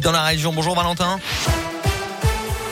[0.00, 0.52] dans la région.
[0.52, 1.20] Bonjour Valentin.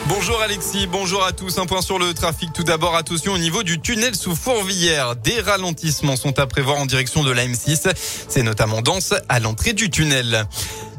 [0.06, 1.58] Bonjour Alexis, bonjour à tous.
[1.58, 2.52] Un point sur le trafic.
[2.54, 5.16] Tout d'abord, attention au niveau du tunnel sous Fourvière.
[5.16, 7.92] Des ralentissements sont à prévoir en direction de la M6.
[8.28, 10.46] C'est notamment dense à l'entrée du tunnel.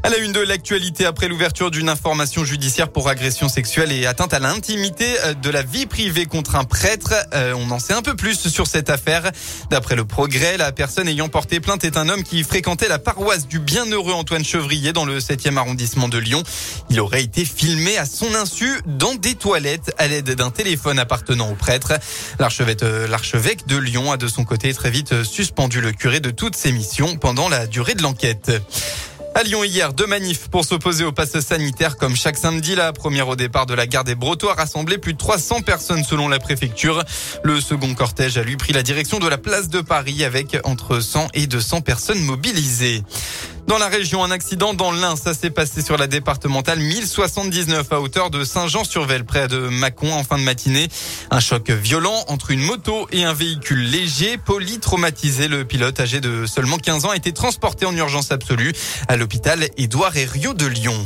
[0.02, 4.34] À la une de l'actualité, après l'ouverture d'une information judiciaire pour agression sexuelle et atteinte
[4.34, 8.02] à l'intimité euh, de la vie privée contre un prêtre, euh, on en sait un
[8.02, 9.30] peu plus sur cette affaire.
[9.70, 13.46] D'après le progrès, la personne ayant porté plainte est un homme qui fréquentait la paroisse
[13.46, 16.44] du bienheureux Antoine Chevrier dans le 7e arrondissement de Lyon.
[16.90, 21.52] Il aurait été filmé à son insu dans des toilettes à l'aide d'un téléphone appartenant
[21.52, 21.92] au prêtre.
[22.40, 26.32] L'archevêque, euh, l'archevêque de Lyon a de son côté très vite suspendu le curé de
[26.32, 28.50] toutes ses missions pendant la durée de l'enquête.
[29.36, 32.76] À Lyon hier, deux manifs pour s'opposer au pass sanitaire comme chaque samedi.
[32.76, 36.04] La première au départ de la gare des Bretois a rassemblé plus de 300 personnes
[36.04, 37.04] selon la préfecture.
[37.44, 41.00] Le second cortège a lui pris la direction de la place de Paris avec entre
[41.00, 43.04] 100 et 200 personnes mobilisées.
[43.70, 48.02] Dans la région, un accident dans l'Ain, ça s'est passé sur la départementale 1079 à
[48.02, 50.88] hauteur de Saint-Jean-sur-Velle, près de Mâcon en fin de matinée.
[51.30, 55.48] Un choc violent entre une moto et un véhicule léger, polytraumatisé.
[55.48, 58.74] Le pilote âgé de seulement 15 ans a été transporté en urgence absolue
[59.08, 61.06] à l'hôpital Édouard Rio de Lyon.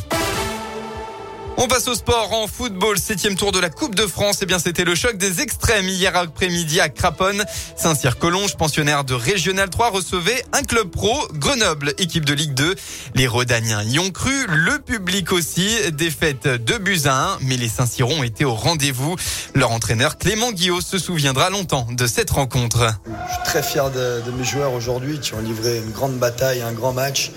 [1.57, 4.39] On passe au sport en football, septième tour de la Coupe de France.
[4.41, 7.43] Eh bien, c'était le choc des extrêmes hier après-midi à Craponne.
[7.77, 12.75] Saint-Cyr-Collonges, pensionnaire de Régional 3, recevait un club pro, Grenoble, équipe de Ligue 2.
[13.15, 15.77] Les Rodaniens y ont cru, le public aussi.
[15.91, 19.15] Défaite de buts à 1, mais les Saint-Cyrons étaient au rendez-vous.
[19.53, 22.89] Leur entraîneur Clément Guillot se souviendra longtemps de cette rencontre.
[23.05, 26.73] Je suis très fier de mes joueurs aujourd'hui qui ont livré une grande bataille, un
[26.73, 27.31] grand match.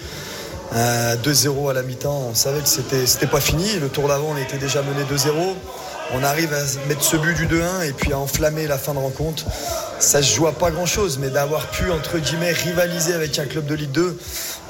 [0.75, 3.79] Euh, 2-0 à la mi-temps, on savait que c'était, pas fini.
[3.81, 5.31] Le tour d'avant, on était déjà mené 2-0.
[6.15, 8.99] On arrive à mettre ce but du 2-1 et puis à enflammer la fin de
[8.99, 9.45] rencontre.
[9.99, 13.47] Ça se joue à pas grand chose, mais d'avoir pu, entre guillemets, rivaliser avec un
[13.47, 14.17] club de Ligue 2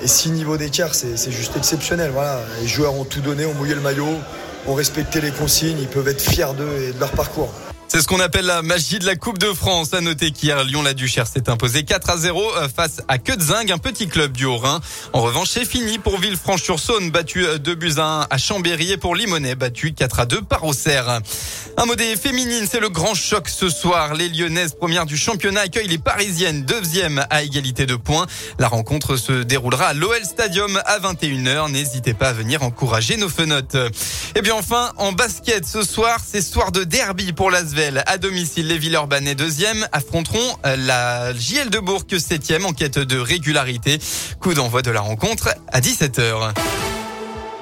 [0.02, 2.12] et 6 niveaux d'écart, c'est, c'est juste exceptionnel.
[2.60, 4.18] Les joueurs ont tout donné, ont mouillé le maillot,
[4.66, 7.52] ont respecté les consignes, ils peuvent être fiers d'eux et de leur parcours.
[7.88, 9.94] C'est ce qu'on appelle la magie de la Coupe de France.
[9.94, 14.08] À noter qu'hier, Lyon-la-Duchère s'est imposé 4 à 0 euh, face à Quetzing, un petit
[14.08, 14.80] club du Haut-Rhin.
[15.12, 19.14] En revanche, c'est fini pour Villefranche-sur-Saône, battu 2 buts à 1 à Chambéry et pour
[19.14, 21.20] Limonest, battu 4 à 2 par Auxerre.
[21.78, 24.14] Un mot des féminines, c'est le grand choc ce soir.
[24.14, 28.26] Les Lyonnaises, premières du championnat, accueillent les Parisiennes, deuxième à égalité de points.
[28.58, 31.70] La rencontre se déroulera à l'OL Stadium à 21h.
[31.70, 33.76] N'hésitez pas à venir encourager nos fenotes.
[34.34, 37.75] Et bien enfin, en basket ce soir, c'est soir de derby pour l'Asvel.
[38.06, 43.98] À domicile, les Villeurbanais deuxième affronteront la JL de Bourg septième en quête de régularité.
[44.40, 46.54] Coup d'envoi de la rencontre à 17h.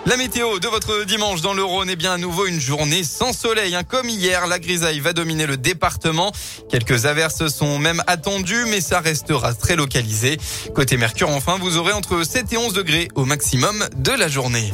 [0.07, 3.33] La météo de votre dimanche dans le Rhône est bien à nouveau une journée sans
[3.33, 3.75] soleil.
[3.75, 3.83] Hein.
[3.83, 6.31] Comme hier, la grisaille va dominer le département.
[6.71, 10.39] Quelques averses sont même attendues, mais ça restera très localisé.
[10.77, 14.73] Côté Mercure, enfin, vous aurez entre 7 et 11 degrés au maximum de la journée.